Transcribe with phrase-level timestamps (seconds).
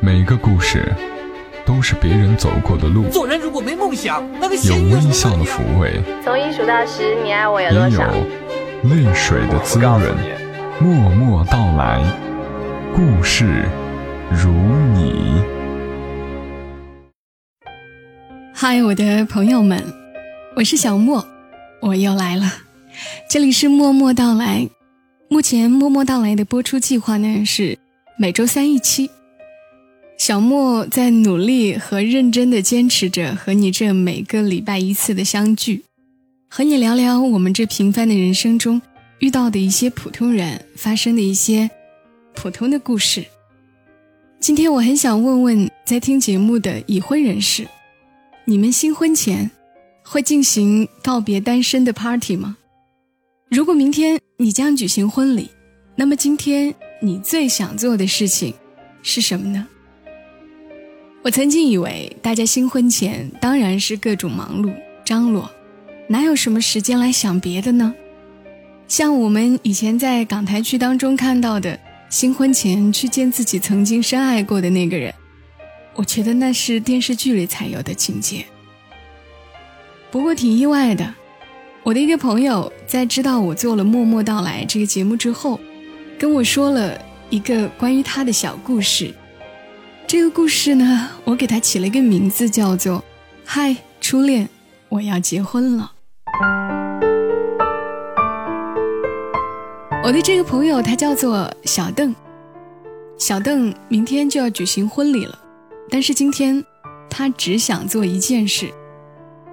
[0.00, 0.94] 每个故事
[1.64, 8.12] 都是别人走过的路，做人如果没梦想，那个有微笑的抚慰，从一数到十，你爱我有也有多少？
[8.84, 10.00] 泪水的滋润。
[10.78, 12.04] 默默到来，
[12.94, 13.64] 故事
[14.30, 14.50] 如
[14.94, 15.42] 你。
[18.52, 19.82] 嗨，我的朋友们，
[20.56, 21.26] 我是小莫，
[21.80, 22.44] 我又来了。
[23.30, 24.68] 这里是默默到来。
[25.28, 27.78] 目前默默到来的播出计划呢是
[28.18, 29.10] 每周三一期。
[30.16, 35.82] 小莫在努力和认真的坚持着，和你这每个礼拜一次的相聚，
[36.48, 38.80] 和你聊聊我们这平凡的人生中
[39.18, 41.70] 遇到的一些普通人发生的一些
[42.34, 43.24] 普通的故事。
[44.40, 47.68] 今天我很想问问在听节目的已婚人士，
[48.46, 49.50] 你们新婚前
[50.02, 52.56] 会进行告别单身的 party 吗？
[53.50, 55.50] 如果明天你将举行婚礼，
[55.94, 58.54] 那么今天你最想做的事情
[59.02, 59.68] 是什么呢？
[61.26, 64.72] 我曾经以为大家新婚前当然是各种忙碌
[65.04, 65.50] 张罗，
[66.06, 67.92] 哪有什么时间来想别的呢？
[68.86, 71.76] 像我们以前在港台剧当中看到的，
[72.08, 75.12] 新婚前去见自己曾经深爱过的那个人，
[75.96, 78.46] 我觉得那是电视剧里才有的情节。
[80.12, 81.12] 不过挺意外的，
[81.82, 85.58] 我的一个朋友在知道我做了《默默到来》这个节目之后，
[86.20, 86.96] 跟我说了
[87.30, 89.12] 一个关于他的小故事。
[90.08, 93.02] 这个故事呢，我给他起了一个名字，叫做
[93.44, 94.48] “嗨，初恋，
[94.88, 95.90] 我要结婚了”。
[100.04, 102.14] 我的这个朋友他叫做小邓，
[103.18, 105.36] 小邓明天就要举行婚礼了，
[105.90, 106.64] 但是今天
[107.10, 108.72] 他只想做一件事，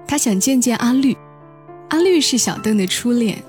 [0.06, 1.16] 他想见见阿绿。
[1.88, 3.42] 阿绿是小邓的初恋，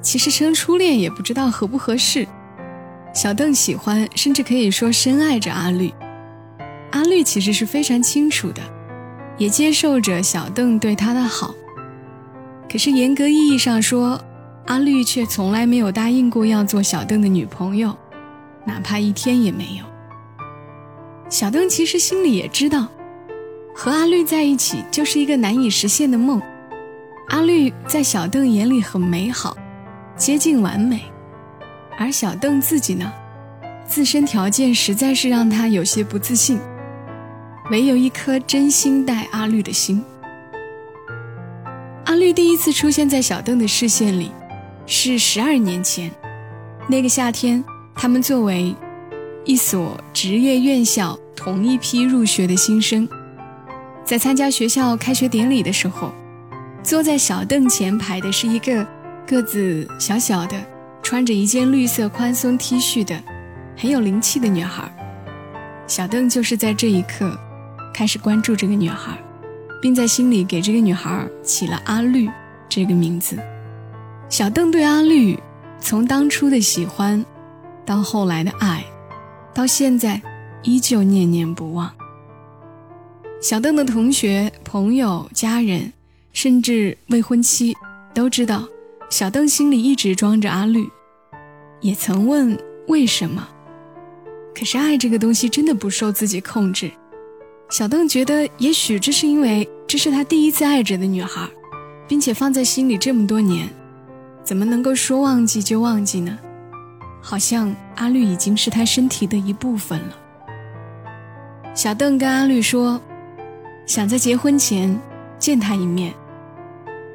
[0.00, 2.26] 其实称初恋也不知道合不合适。
[3.14, 5.94] 小邓喜欢，甚至可以说深爱着阿绿。
[6.90, 8.60] 阿绿其实是非常清楚的，
[9.38, 11.54] 也接受着小邓对他的好。
[12.68, 14.20] 可是严格意义上说，
[14.66, 17.96] 阿绿却从来没有答应过要做小邓的女朋友，
[18.64, 19.84] 哪怕一天也没有。
[21.30, 22.88] 小邓其实心里也知道，
[23.76, 26.42] 和阿绿在一起就是一个难以实现的梦。
[27.28, 29.56] 阿绿在小邓眼里很美好，
[30.16, 31.00] 接近完美。
[31.98, 33.12] 而小邓自己呢，
[33.86, 36.58] 自身条件实在是让他有些不自信，
[37.70, 40.02] 唯有一颗真心待阿绿的心。
[42.06, 44.30] 阿绿第一次出现在小邓的视线里，
[44.86, 46.10] 是十二年前，
[46.88, 48.74] 那个夏天，他们作为
[49.44, 53.08] 一所职业院校同一批入学的新生，
[54.04, 56.12] 在参加学校开学典礼的时候，
[56.82, 58.86] 坐在小邓前排的是一个
[59.26, 60.73] 个子小小的。
[61.04, 63.22] 穿着一件绿色宽松 T 恤的，
[63.76, 64.90] 很有灵气的女孩，
[65.86, 67.38] 小邓就是在这一刻
[67.92, 69.18] 开始关注这个女孩，
[69.82, 72.28] 并在心里给这个女孩起了阿绿
[72.70, 73.38] 这个名字。
[74.30, 75.38] 小邓对阿绿
[75.78, 77.22] 从当初的喜欢，
[77.84, 78.82] 到后来的爱，
[79.52, 80.20] 到现在
[80.62, 81.92] 依旧念念不忘。
[83.42, 85.92] 小邓的同学、朋友、家人，
[86.32, 87.76] 甚至未婚妻
[88.14, 88.66] 都知道。
[89.10, 90.90] 小邓心里一直装着阿绿，
[91.80, 93.48] 也曾问为什么。
[94.54, 96.90] 可是爱这个东西真的不受自己控制。
[97.70, 101.48] 小邓觉得，也许这是因为这是他第一次爱着的女孩，
[102.06, 103.68] 并且放在心里这么多年，
[104.42, 106.38] 怎么能够说忘记就忘记呢？
[107.20, 110.16] 好像阿绿已经是他身体的一部分了。
[111.74, 113.00] 小邓跟阿绿说，
[113.86, 115.00] 想在结婚前
[115.38, 116.12] 见他一面。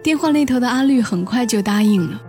[0.02, 2.22] 电话那头的阿绿很快就答应了，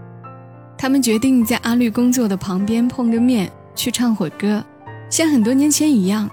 [0.77, 4.65] 他们决定在阿绿工作的旁边碰个面，去唱会歌，
[5.09, 6.29] 像很多年前一样。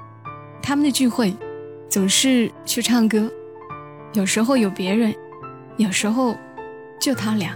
[0.63, 1.33] 他们的聚会
[1.89, 3.31] 总是去唱歌，
[4.13, 5.13] 有时候有别人，
[5.77, 6.35] 有时候
[6.99, 7.55] 就他俩。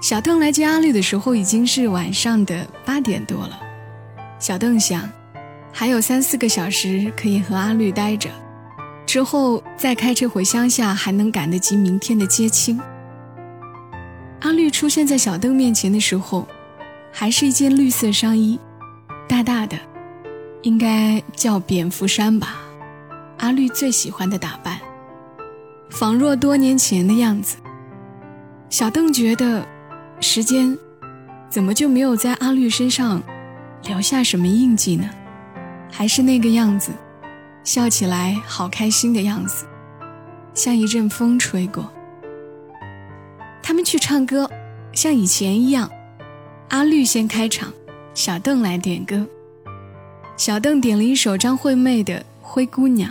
[0.00, 3.60] 小邓来接阿绿的时候已经是晚上的八点多了，
[4.38, 5.08] 小邓想，
[5.70, 8.30] 还有三四个小时可以和阿绿待着。
[9.14, 12.80] 之后再开车回乡下，还能赶得及明天的接亲。
[14.40, 16.48] 阿绿出现在小邓面前的时候，
[17.12, 18.58] 还是一件绿色上衣，
[19.28, 19.78] 大大的，
[20.62, 22.56] 应该叫蝙蝠衫吧。
[23.38, 24.80] 阿绿最喜欢的打扮，
[25.90, 27.56] 仿若多年前的样子。
[28.68, 29.64] 小邓觉得，
[30.18, 30.76] 时间
[31.48, 33.22] 怎么就没有在阿绿身上
[33.84, 35.08] 留下什么印记呢？
[35.88, 36.90] 还是那个样子。
[37.64, 39.64] 笑起来好开心的样子，
[40.54, 41.90] 像一阵风吹过。
[43.62, 44.48] 他们去唱歌，
[44.92, 45.90] 像以前一样，
[46.68, 47.72] 阿绿先开场，
[48.12, 49.26] 小邓来点歌。
[50.36, 53.10] 小邓点了一首张惠妹的《灰姑娘》。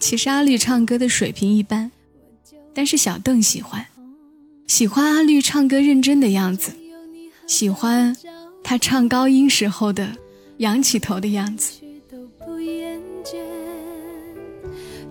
[0.00, 1.90] 其实阿绿唱歌的水平一般，
[2.74, 3.84] 但是小邓喜欢，
[4.66, 6.72] 喜欢阿绿唱歌认真的样子，
[7.46, 8.16] 喜欢
[8.64, 10.16] 他唱高音时候的
[10.58, 11.72] 仰起头的样子。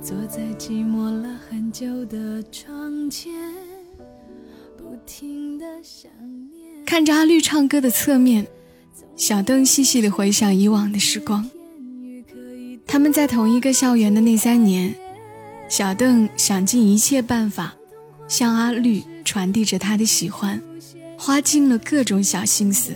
[0.08, 3.34] 坐在寂寞了很久的窗前，
[4.78, 6.10] 不停的想
[6.50, 6.86] 念。
[6.86, 8.48] 看着阿绿唱歌的侧面，
[9.18, 11.50] 小邓细细的回想以往的时光。
[12.86, 14.96] 他们在同一个校园的那三年，
[15.68, 17.76] 小邓想尽一切办法
[18.30, 20.62] 向阿绿传递着他的喜欢，
[21.18, 22.94] 花尽了各种小心思。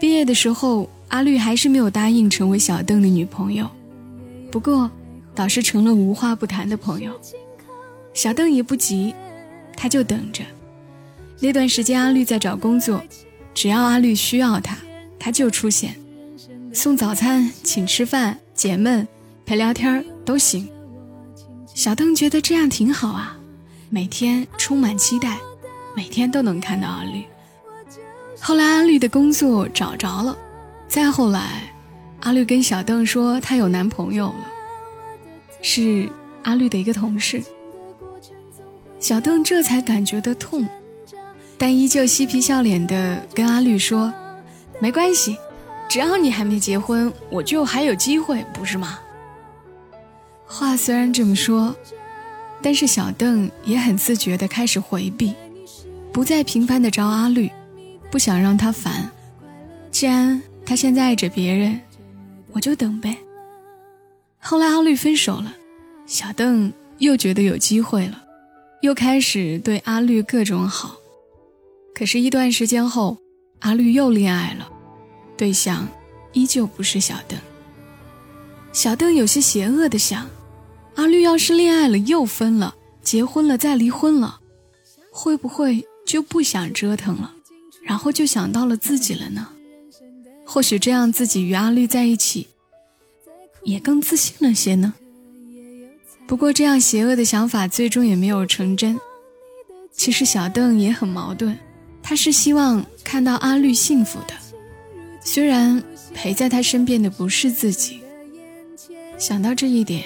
[0.00, 3.68] 毕业的时候，阿绿还是没有答应成为小邓的女朋友，
[4.50, 4.90] 不过
[5.36, 7.12] 倒是成了无话不谈的朋友。
[8.14, 9.14] 小邓也不急，
[9.76, 10.42] 他就等着。
[11.38, 13.02] 那段时间，阿绿在找工作，
[13.54, 14.78] 只要阿绿需要他，
[15.18, 15.94] 他就出现，
[16.72, 18.38] 送早餐，请吃饭。
[18.54, 19.06] 解闷，
[19.44, 20.66] 陪聊天都行。
[21.74, 23.36] 小邓觉得这样挺好啊，
[23.90, 25.36] 每天充满期待，
[25.94, 27.22] 每天都能看到阿绿。
[28.40, 30.34] 后来阿绿的工作找着了，
[30.88, 31.70] 再后来，
[32.20, 34.46] 阿绿跟小邓说她有男朋友了，
[35.62, 36.08] 是
[36.42, 37.42] 阿绿的一个同事。
[38.98, 40.66] 小邓这才感觉得痛，
[41.58, 44.12] 但依旧嬉皮笑脸的跟阿绿说
[44.80, 45.36] ：“没关系。”
[45.88, 48.98] 只要你还没结婚，我就还有机会，不是吗？
[50.44, 51.76] 话虽然这么说，
[52.60, 55.32] 但是小邓也很自觉的开始回避，
[56.12, 57.48] 不再频繁的找阿绿，
[58.10, 59.08] 不想让他烦。
[59.92, 61.80] 既然他现在爱着别人，
[62.50, 63.16] 我就等呗。
[64.38, 65.54] 后来阿绿分手了，
[66.06, 68.22] 小邓又觉得有机会了，
[68.82, 70.96] 又开始对阿绿各种好。
[71.94, 73.18] 可是，一段时间后，
[73.60, 74.70] 阿绿又恋爱了。
[75.36, 75.88] 对象
[76.32, 77.38] 依旧不是小邓。
[78.72, 80.28] 小邓有些邪恶的想：
[80.94, 84.40] 阿绿要是恋爱了又分了，结婚了再离婚了，
[85.10, 87.34] 会不会就不想折腾了，
[87.82, 89.48] 然后就想到了自己了呢？
[90.44, 92.48] 或许这样自己与阿绿在一起，
[93.66, 94.94] 也更自信了些呢。
[96.26, 98.98] 不过这样邪恶的想法最终也没有成真。
[99.92, 101.56] 其实小邓也很矛盾，
[102.02, 104.34] 他是希望看到阿绿幸福的。
[105.20, 105.82] 虽然
[106.14, 108.00] 陪在他身边的不是自己，
[109.18, 110.04] 想到这一点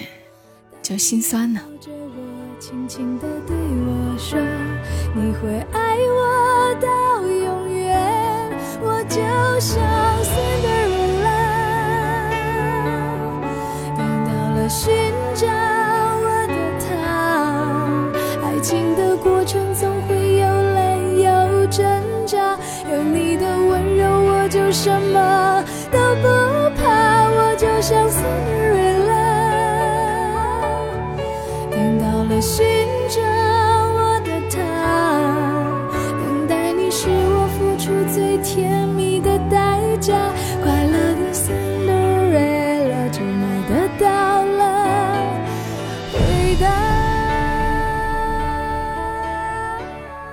[0.83, 1.61] 就心酸呢。
[5.13, 9.21] 你会爱我到永远，我就
[9.61, 9.81] 像
[24.83, 25.63] 什么
[25.93, 26.27] 都不
[26.81, 29.13] 怕，我就像 Cinderella，
[31.71, 32.65] 等到了寻
[33.11, 33.21] 找
[33.93, 34.59] 我的他，
[36.01, 40.17] 等待你是我付出最甜蜜的代价，
[40.63, 44.59] 快乐的 Cinderella 终于得到了
[46.11, 46.65] 回答。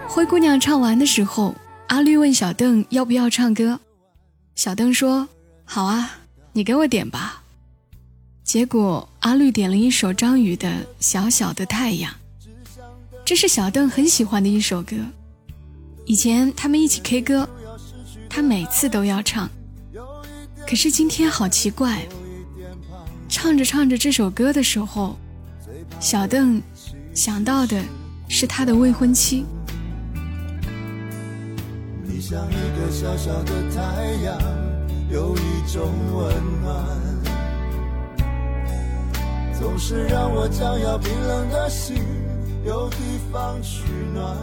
[0.07, 1.53] 灰姑娘唱完的时候，
[1.88, 3.81] 阿绿问小邓要不要唱歌。
[4.57, 5.30] 小邓说
[5.63, 6.18] ：“好啊，
[6.51, 7.44] 你给我点吧。”
[8.44, 10.68] 结果阿绿点了一首张宇的
[10.99, 12.11] 《小小的太阳》，
[13.23, 14.95] 这是小邓很喜欢的一首歌。
[16.07, 17.47] 以前他们一起 K 歌，
[18.28, 19.47] 他每次都要唱。
[20.68, 22.07] 可是今天好奇怪，
[23.30, 25.16] 唱着唱着这首歌的时候，
[25.99, 26.59] 小邓
[27.14, 27.80] 想到的
[28.28, 29.45] 是他的未婚妻。
[32.18, 34.42] 你像一个小小的太阳，
[35.07, 36.83] 有一种温暖，
[39.54, 41.97] 总是让我将要冰冷的心
[42.66, 42.97] 有地
[43.31, 43.83] 方取
[44.16, 44.36] 暖。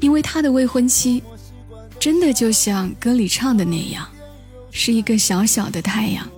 [0.00, 1.22] 因为他的未婚妻，
[1.98, 4.06] 真的就像歌里唱的那样，
[4.70, 6.28] 是一个小小的太阳，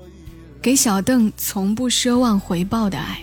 [0.62, 3.20] 给小邓从不奢望回报的爱。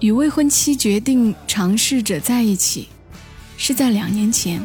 [0.00, 2.88] 与未婚妻决定尝试着在一起。
[3.64, 4.60] 是在两年前，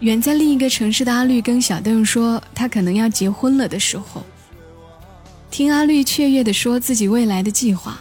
[0.00, 4.24] 远在另一个城市的阿绿跟小邓说他可能要结婚了的时候，
[5.50, 7.98] 听阿绿雀跃地说自己未来的计划，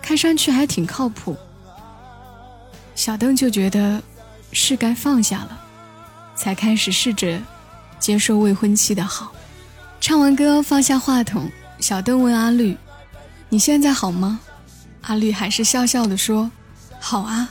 [0.00, 1.36] 看上去还挺靠谱。
[2.94, 4.00] 小邓就觉得
[4.52, 5.60] 是该放下了，
[6.36, 7.42] 才开始试着
[7.98, 9.32] 接受未婚妻的好。
[10.00, 12.76] 唱完歌放下话筒，小邓问阿绿
[13.50, 14.38] ：“你现在好吗？”
[15.02, 16.48] 阿绿还是笑笑地说
[17.00, 17.50] ：“好啊。”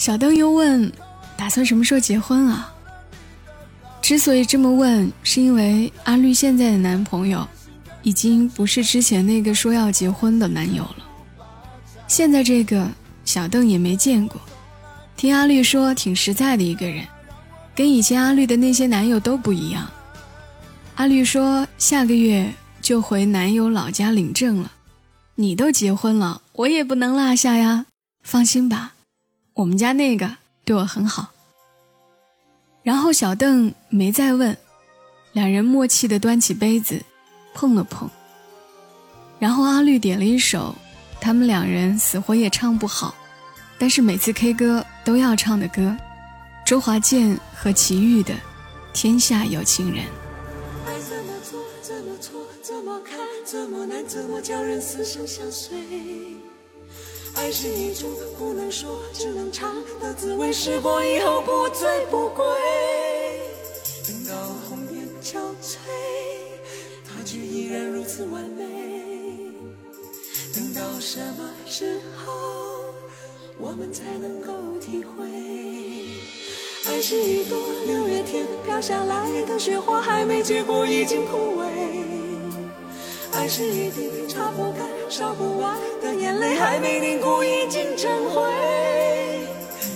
[0.00, 0.90] 小邓又问
[1.36, 2.72] ：“打算什么时候结婚啊？”
[4.00, 7.46] 之所以这么问，是因为阿绿现在的男朋友，
[8.02, 11.04] 已经不是之前那个说要结婚的男友了。
[12.08, 12.88] 现在这个
[13.26, 14.40] 小邓也没见过，
[15.18, 17.06] 听阿绿说挺实在的一个人，
[17.74, 19.86] 跟以前阿绿的那些男友都不一样。
[20.94, 24.72] 阿绿说下个月就回男友老家领证了，
[25.34, 27.84] 你都结婚了，我也不能落下呀。
[28.22, 28.94] 放心吧，
[29.60, 31.28] 我们家那个对我很好。
[32.82, 34.56] 然后小邓没再问，
[35.32, 36.98] 两人默契地端起杯子，
[37.52, 38.08] 碰了碰。
[39.38, 40.74] 然后阿绿点了一首
[41.20, 43.14] 他们两人死活也唱不好，
[43.78, 45.94] 但是每次 K 歌都要唱的歌，
[46.64, 48.32] 周华健和齐豫的
[48.94, 50.04] 《天下有情人》。
[50.86, 55.76] 爱怎么做，怎么错，怎么看，怎么难，怎么叫人死生相随。
[57.34, 62.44] 爱是一种不能说，只能尝的滋味，试过以后不醉不归。
[64.06, 64.36] 等到
[64.68, 65.78] 红颜憔悴，
[67.04, 68.64] 它却依然如此完美。
[70.54, 72.32] 等到什么时候，
[73.58, 75.26] 我们才能够体会？
[76.88, 81.64] 爱是一朵六月天飘下来的雪花，还没结果已经枯萎。
[83.32, 85.78] 爱是一滴擦不干、烧不完
[86.40, 88.42] 泪，还没凝固已经成灰。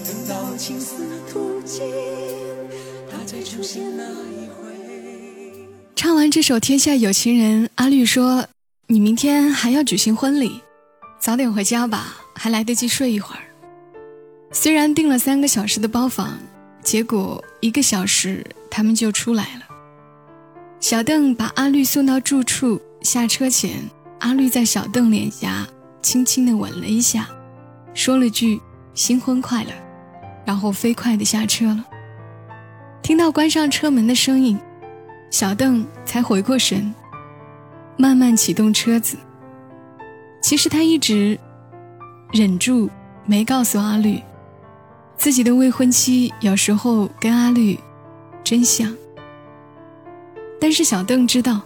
[0.06, 0.94] 等到青丝
[1.28, 1.82] 吐尽，
[3.10, 5.66] 它再出现那一回。
[5.96, 8.46] 唱完这首《天下有情人》，阿绿说
[8.86, 10.60] ：“你明天还要举行婚礼，
[11.18, 13.40] 早点回家吧，还来得及睡一会儿。”
[14.52, 16.38] 虽然订了三个小时的包房，
[16.82, 19.62] 结果一个小时他们就出来了。
[20.78, 22.80] 小邓把阿绿送到住处。
[23.02, 25.66] 下车前，阿绿在小邓脸颊
[26.04, 27.26] 轻轻地吻了一下，
[27.94, 28.60] 说了句
[28.92, 29.70] “新婚快乐”，
[30.44, 31.82] 然后飞快地下车了。
[33.00, 34.58] 听到关上车门的声音，
[35.30, 36.94] 小邓才回过神，
[37.96, 39.16] 慢慢启动车子。
[40.42, 41.40] 其实他一直
[42.32, 42.90] 忍住
[43.24, 44.22] 没告诉阿绿，
[45.16, 47.80] 自己的未婚妻有时候跟阿绿
[48.44, 48.94] 真像。
[50.60, 51.62] 但是小邓知道。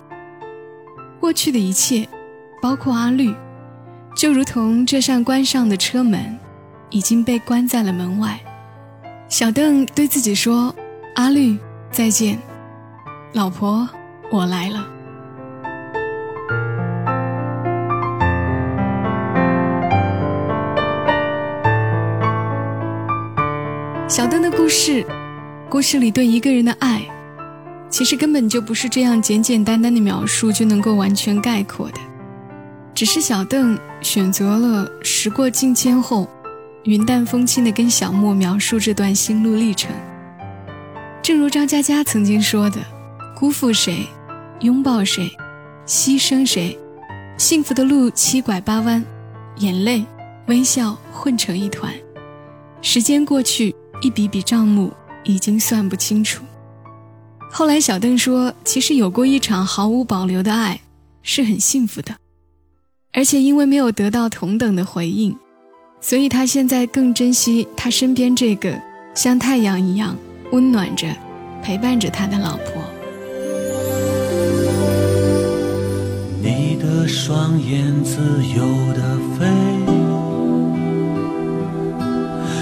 [1.21, 2.09] 过去的一切，
[2.63, 3.35] 包括阿绿，
[4.19, 6.37] 就如同这扇关上的车门，
[6.91, 8.37] 已经被关在了门外。
[9.29, 10.75] 小邓对自己说
[11.15, 11.57] ：“阿绿，
[11.93, 12.37] 再见，
[13.33, 13.89] 老婆，
[14.33, 14.85] 我来了。”
[24.09, 25.07] 小邓的故事，
[25.69, 27.03] 故事里对一个人的爱。
[27.89, 32.01] 其实根本就不是这样简简单单的描述就能够完全概括的，
[32.99, 36.29] 只是小邓选择了时过境迁后，
[36.83, 39.93] 云淡风轻的跟小莫描述这段心路历程。
[41.23, 42.81] 正如张嘉佳曾经说的
[43.39, 44.05] ：“辜负谁，
[44.63, 45.31] 拥抱谁，
[45.87, 46.77] 牺牲谁，
[47.37, 49.05] 幸福的路七拐八弯，
[49.59, 50.05] 眼泪、
[50.49, 51.95] 微笑混成一团。
[52.83, 56.43] 时间过去，一笔笔账目已经算不清楚。”
[57.49, 60.81] 后来，小邓说：“其实有过一场毫无保留的爱，
[61.23, 62.13] 是很幸福的。
[63.13, 65.37] 而且因为没有得到同等的回应，
[66.01, 68.81] 所以他现在更珍惜他身边这个
[69.15, 70.17] 像太阳一样
[70.53, 71.09] 温暖着、
[71.63, 72.83] 陪伴着他的老婆。”
[76.41, 78.21] 你的双眼自
[78.57, 78.63] 由
[78.95, 79.47] 的飞，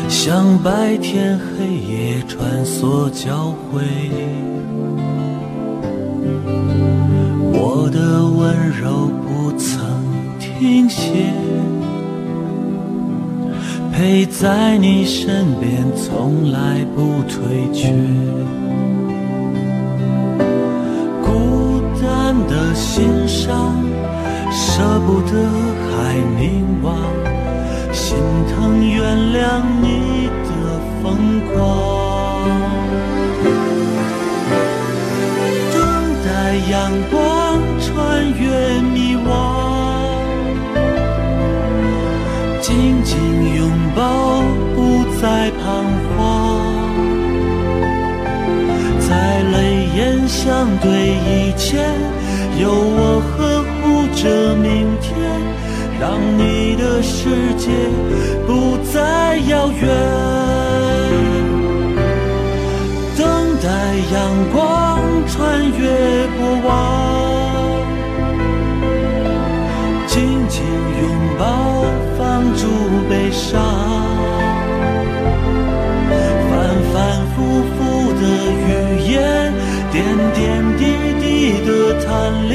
[0.09, 3.83] 像白天黑夜穿梭交汇。
[7.53, 9.86] 我的温柔不曾
[10.59, 11.03] 停歇，
[13.93, 17.93] 陪在你身边，从来不退却。
[21.23, 23.75] 孤单的心伤，
[24.51, 25.33] 舍不得
[25.91, 26.97] 还凝望，
[27.93, 28.17] 心
[28.49, 30.51] 疼原谅你的
[31.03, 31.05] 疯
[31.53, 31.57] 狂，
[57.03, 57.71] 世界
[58.47, 59.89] 不再遥远。
[63.17, 63.25] 等
[63.63, 63.69] 待
[64.13, 64.15] 阳
[64.53, 65.35] 光穿
[65.79, 65.81] 越
[66.39, 66.69] 过往。
[70.07, 70.15] 紧
[70.49, 70.63] 紧
[71.01, 71.05] 拥
[71.39, 71.45] 抱，
[72.17, 72.63] 放逐
[73.09, 73.61] 悲伤，
[76.51, 76.55] 反
[76.93, 76.95] 反
[77.35, 77.37] 复
[77.75, 77.77] 复
[78.15, 78.23] 的
[78.65, 78.67] 语
[79.11, 79.15] 言
[79.93, 79.95] 点
[80.35, 80.37] 点
[80.79, 80.81] 滴
[81.21, 81.25] 滴
[81.67, 81.69] 的
[82.05, 82.09] 贪
[82.49, 82.55] 恋，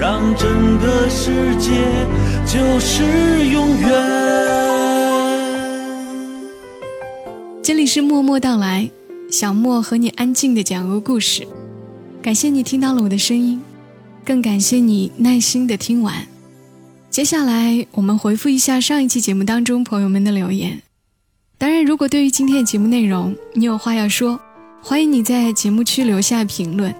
[0.00, 0.02] 让
[0.36, 0.42] 整
[0.78, 1.70] 个世界
[2.54, 3.02] 就是
[3.48, 3.90] 永远。
[7.60, 8.88] 这里是默默到来，
[9.28, 11.44] 小莫和你安静的讲个故事。
[12.22, 13.60] 感谢你听到了我的声音，
[14.24, 16.28] 更感谢你耐心的听完。
[17.10, 20.80] 接下来我们回复一下上一期节目当中朋友们的留言。
[21.58, 24.38] 当然，如果对于今天的节目内容你有话要说，
[24.80, 26.94] 欢迎你在节目区留下评论。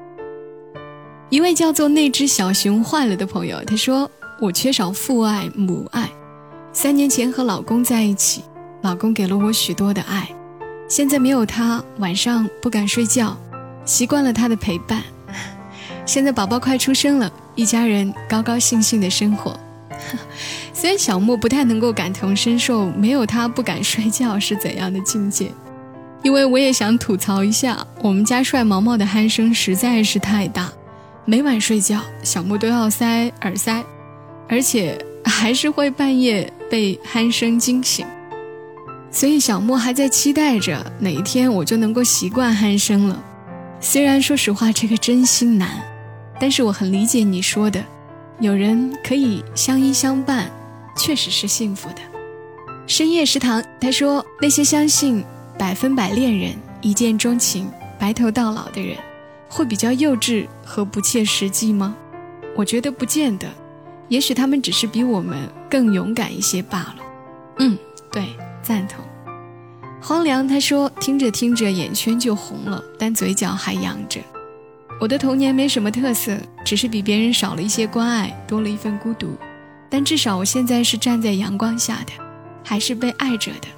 [1.30, 6.10] 一位叫做那只小熊坏了的朋友，他说：“我缺少父爱母爱。
[6.72, 8.42] 三年前和老公在一起，
[8.82, 10.28] 老公给了我许多的爱，
[10.88, 13.36] 现在没有他，晚上不敢睡觉，
[13.84, 15.02] 习惯了他的陪伴。
[16.04, 19.58] 现在宝宝快出生了，一家人高高兴兴的生活。
[20.74, 25.50] ”虽然小莫不太能够感同身受，没有他不敢睡觉是怎样的境界，
[26.22, 30.70] 因为我也想吐槽一下，我们家帅毛毛的鼾声实在是太大，
[31.24, 33.82] 每晚睡觉小莫都要塞耳塞，
[34.48, 38.06] 而且还是会半夜被鼾声惊醒，
[39.10, 43.22] 所以小莫还在期待着哪一天我就能够习惯鼾声了。
[43.80, 45.82] 虽然说实话这个真心难，
[46.40, 47.84] 但是我很理解你说的。
[48.40, 50.50] 有人可以相依相伴，
[50.96, 51.96] 确实是幸福的。
[52.86, 55.24] 深夜食堂，他说：“那些相信
[55.58, 58.98] 百分百恋人、一见钟情、白头到老的人，
[59.48, 61.94] 会比较幼稚和不切实际吗？
[62.56, 63.48] 我觉得不见得，
[64.08, 65.38] 也许他们只是比我们
[65.70, 66.96] 更勇敢一些罢了。”
[67.58, 67.78] 嗯，
[68.10, 68.26] 对，
[68.62, 69.04] 赞同。
[70.00, 74.20] 荒凉，他说：“听着听着，眼圈就红了，但嘴角还扬着。”
[75.00, 79.36] 我的童年没什么特色，只是比别人少了一些关爱，多了一份孤独。
[79.88, 82.12] 但至少我现在是站在阳光下的，
[82.62, 83.68] 还是被爱着的。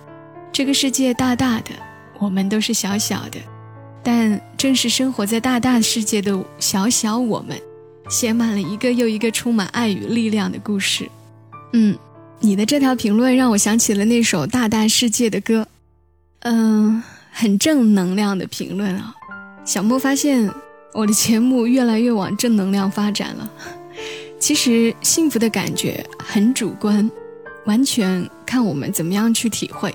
[0.53, 1.71] 这个世界大大的，
[2.19, 3.39] 我们都是小小的，
[4.03, 7.57] 但正是生活在大大世界的小小我们，
[8.09, 11.09] 写满了一个又一个充满爱与力量的故事。
[11.73, 11.97] 嗯，
[12.41, 15.67] 你的这条评论让我想起了那首《大大世界》的歌，
[16.41, 19.15] 嗯，很正能量的评论啊。
[19.65, 20.51] 小莫发现。
[20.93, 23.51] 我的节目越来越往正能量发展了。
[24.41, 27.11] 其实幸福的感觉很主观，
[27.67, 29.95] 完全看我们怎么样去体会。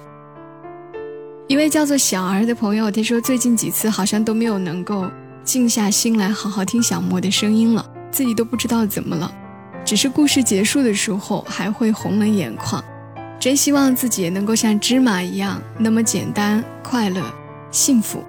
[1.47, 5.10] 一位叫做小儿的朋友，他说最近几次好像都没有能够
[5.43, 9.34] 静下心来好好听小莫的声音了，自己都不知道怎么了，
[9.86, 12.84] 只是故事结束的时候还会红了眼眶。
[13.39, 17.24] 真希望自己能够像芝麻一样那么简单、快乐、
[17.71, 18.24] 幸福。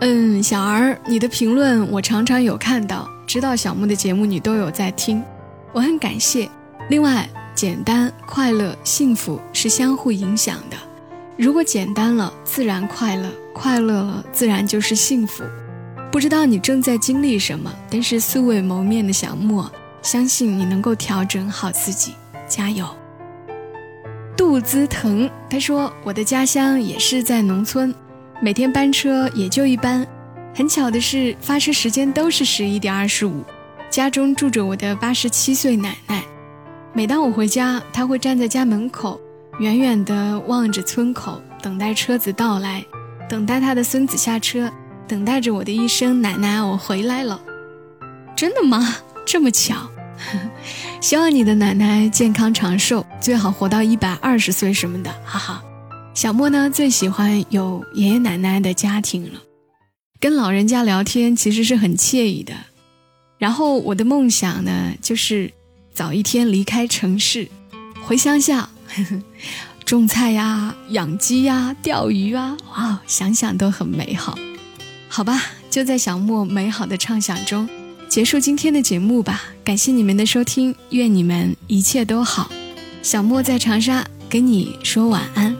[0.00, 5.20] 嗯，小儿，你的评论我常常有看到，知道小木的节目你都有在听，
[5.72, 6.48] 我很感谢。
[6.88, 10.76] 另外，简单、快乐、幸福是相互影响的，
[11.36, 15.42] 如果简单了，自然快乐；快乐了，自然就是幸福。
[16.10, 19.70] 不知道你正在经历什么，但是素未谋面的小莫，
[20.02, 22.14] 相信你能够调整好自己，
[22.48, 22.86] 加油。
[24.36, 27.94] 肚子疼，他说我的家乡也是在农村。
[28.40, 30.06] 每天班车也就一班，
[30.54, 33.44] 很巧的是，发车时间都是十一点二十五。
[33.90, 36.22] 家中住着我的八十七岁奶奶，
[36.92, 39.20] 每当我回家，她会站在家门口，
[39.58, 42.84] 远远地望着村口，等待车子到来，
[43.28, 44.70] 等待她的孙子下车，
[45.08, 47.40] 等待着我的一声“奶奶，我回来了”。
[48.36, 48.96] 真的吗？
[49.26, 49.88] 这么巧？
[51.00, 55.62] 希望你的奶奶健康长寿，最好活到一百二十岁什么的，哈哈。
[56.12, 59.40] 小莫呢，最喜欢有爷爷奶奶的家庭了，
[60.20, 62.52] 跟老人家聊天其实是很惬意的。
[63.38, 65.50] 然后我的梦想呢，就是
[65.94, 67.48] 早一天离开城市，
[68.04, 69.22] 回乡下，呵 呵
[69.84, 74.36] 种菜呀、养鸡呀、钓鱼啊，哇，想想都很美好。
[75.08, 77.68] 好吧，就在小莫美好的畅想中，
[78.08, 79.42] 结束今天的节目吧。
[79.64, 82.50] 感谢你们的收听，愿你们一切都好。
[83.02, 85.56] 小莫在长沙跟你说晚安。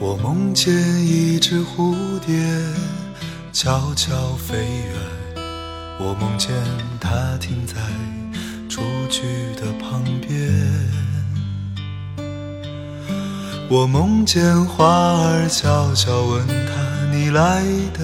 [0.00, 0.72] 我梦见
[1.04, 2.34] 一只蝴蝶
[3.52, 4.94] 悄悄飞远，
[5.98, 6.50] 我梦见
[7.00, 7.74] 它停在
[8.68, 9.22] 雏菊
[9.56, 10.38] 的旁边，
[13.70, 18.02] 我梦见花儿悄悄问他：你来的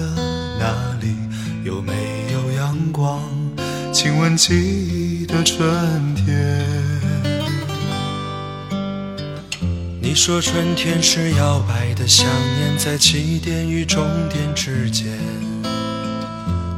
[0.59, 1.15] 哪里？
[1.63, 1.91] 有没
[2.31, 3.19] 有阳光？
[3.91, 5.65] 亲吻记忆的春
[6.13, 6.63] 天。
[9.99, 15.07] 你说春天是摇摆的想念，在起点与终点之间。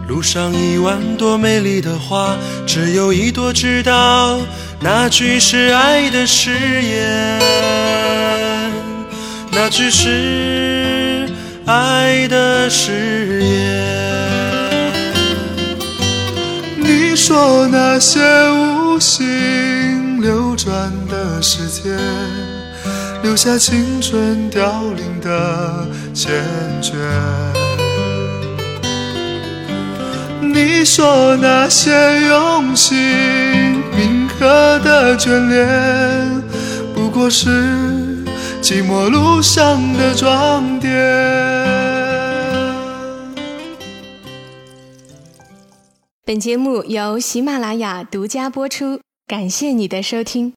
[0.07, 4.39] 路上一万朵美丽的花，只有一朵知道
[4.79, 7.41] 那句是爱的誓言，
[9.59, 11.27] 那句是
[11.65, 14.93] 爱的誓言。
[16.77, 18.19] 你说那些
[18.51, 21.97] 无心流转的时间，
[23.23, 26.29] 留下青春凋零的缱
[26.79, 26.93] 绻。
[30.39, 31.91] 你说那些
[32.27, 32.95] 用心
[33.95, 36.43] 铭刻的眷恋，
[36.93, 37.49] 不过是
[38.61, 40.91] 寂寞路上的装点。
[46.25, 50.53] 本节目由喜马拉雅独家播出，感谢你的收听。